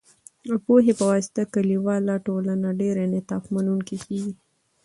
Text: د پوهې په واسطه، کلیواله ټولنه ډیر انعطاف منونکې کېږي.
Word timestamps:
د 0.47 0.49
پوهې 0.65 0.93
په 0.99 1.03
واسطه، 1.11 1.41
کلیواله 1.53 2.13
ټولنه 2.27 2.67
ډیر 2.81 2.95
انعطاف 3.05 3.43
منونکې 3.55 3.97
کېږي. 4.05 4.33